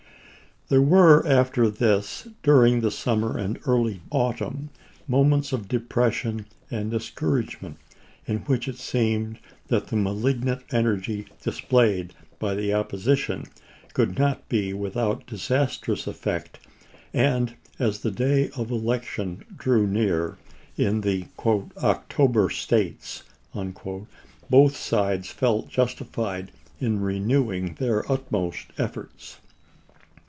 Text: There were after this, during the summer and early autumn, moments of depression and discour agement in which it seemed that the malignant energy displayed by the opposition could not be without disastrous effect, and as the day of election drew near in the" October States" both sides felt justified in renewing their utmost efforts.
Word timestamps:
There 0.69 0.81
were 0.81 1.27
after 1.27 1.69
this, 1.69 2.29
during 2.43 2.79
the 2.79 2.91
summer 2.91 3.37
and 3.37 3.59
early 3.65 3.99
autumn, 4.09 4.69
moments 5.05 5.51
of 5.51 5.67
depression 5.67 6.45
and 6.69 6.89
discour 6.93 7.43
agement 7.43 7.75
in 8.25 8.37
which 8.45 8.69
it 8.69 8.77
seemed 8.77 9.39
that 9.67 9.87
the 9.87 9.97
malignant 9.97 10.61
energy 10.73 11.25
displayed 11.43 12.13
by 12.39 12.55
the 12.55 12.73
opposition 12.73 13.47
could 13.93 14.17
not 14.17 14.47
be 14.47 14.71
without 14.71 15.27
disastrous 15.27 16.07
effect, 16.07 16.57
and 17.13 17.55
as 17.77 17.99
the 17.99 18.09
day 18.11 18.49
of 18.55 18.71
election 18.71 19.43
drew 19.57 19.85
near 19.85 20.37
in 20.77 21.01
the" 21.01 21.25
October 21.83 22.49
States" 22.49 23.23
both 24.49 24.77
sides 24.77 25.31
felt 25.31 25.67
justified 25.67 26.49
in 26.79 27.01
renewing 27.01 27.73
their 27.77 28.09
utmost 28.09 28.67
efforts. 28.77 29.37